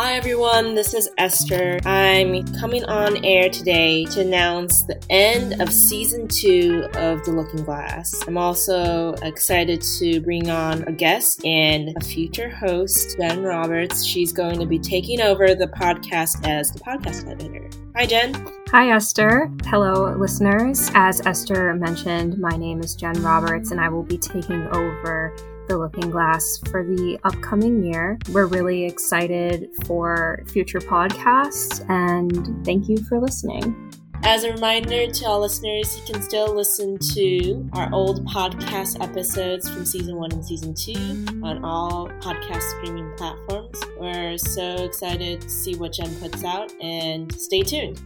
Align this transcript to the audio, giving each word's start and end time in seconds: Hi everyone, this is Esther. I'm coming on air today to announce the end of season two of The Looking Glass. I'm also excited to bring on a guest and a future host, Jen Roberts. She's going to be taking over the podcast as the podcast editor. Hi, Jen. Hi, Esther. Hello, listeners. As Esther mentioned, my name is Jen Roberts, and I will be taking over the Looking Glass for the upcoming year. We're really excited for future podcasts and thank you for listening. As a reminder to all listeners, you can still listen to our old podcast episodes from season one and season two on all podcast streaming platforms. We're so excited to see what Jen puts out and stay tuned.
Hi 0.00 0.12
everyone, 0.14 0.76
this 0.76 0.94
is 0.94 1.08
Esther. 1.18 1.80
I'm 1.84 2.46
coming 2.60 2.84
on 2.84 3.24
air 3.24 3.50
today 3.50 4.04
to 4.04 4.20
announce 4.20 4.82
the 4.82 4.96
end 5.10 5.60
of 5.60 5.72
season 5.72 6.28
two 6.28 6.86
of 6.94 7.24
The 7.24 7.32
Looking 7.32 7.64
Glass. 7.64 8.14
I'm 8.28 8.38
also 8.38 9.14
excited 9.22 9.82
to 9.98 10.20
bring 10.20 10.50
on 10.50 10.84
a 10.84 10.92
guest 10.92 11.44
and 11.44 11.96
a 11.96 12.00
future 12.00 12.48
host, 12.48 13.16
Jen 13.18 13.42
Roberts. 13.42 14.04
She's 14.04 14.32
going 14.32 14.60
to 14.60 14.66
be 14.66 14.78
taking 14.78 15.20
over 15.20 15.56
the 15.56 15.66
podcast 15.66 16.46
as 16.46 16.70
the 16.70 16.78
podcast 16.78 17.28
editor. 17.28 17.68
Hi, 17.96 18.06
Jen. 18.06 18.34
Hi, 18.68 18.90
Esther. 18.90 19.50
Hello, 19.64 20.14
listeners. 20.16 20.92
As 20.94 21.26
Esther 21.26 21.74
mentioned, 21.74 22.38
my 22.38 22.56
name 22.56 22.78
is 22.84 22.94
Jen 22.94 23.20
Roberts, 23.20 23.72
and 23.72 23.80
I 23.80 23.88
will 23.88 24.04
be 24.04 24.16
taking 24.16 24.64
over 24.68 25.34
the 25.68 25.78
Looking 25.78 26.10
Glass 26.10 26.60
for 26.70 26.82
the 26.82 27.18
upcoming 27.24 27.84
year. 27.84 28.18
We're 28.32 28.46
really 28.46 28.84
excited 28.84 29.68
for 29.86 30.42
future 30.46 30.80
podcasts 30.80 31.88
and 31.88 32.64
thank 32.64 32.88
you 32.88 32.96
for 33.04 33.20
listening. 33.20 33.92
As 34.24 34.42
a 34.42 34.52
reminder 34.52 35.06
to 35.06 35.26
all 35.26 35.40
listeners, 35.40 35.96
you 35.96 36.12
can 36.12 36.22
still 36.22 36.52
listen 36.52 36.98
to 37.14 37.70
our 37.74 37.88
old 37.92 38.26
podcast 38.26 39.00
episodes 39.00 39.68
from 39.68 39.84
season 39.84 40.16
one 40.16 40.32
and 40.32 40.44
season 40.44 40.74
two 40.74 41.24
on 41.42 41.64
all 41.64 42.08
podcast 42.20 42.62
streaming 42.76 43.12
platforms. 43.16 43.80
We're 43.96 44.36
so 44.36 44.84
excited 44.84 45.42
to 45.42 45.48
see 45.48 45.76
what 45.76 45.92
Jen 45.92 46.12
puts 46.16 46.42
out 46.42 46.72
and 46.82 47.32
stay 47.32 47.62
tuned. 47.62 48.02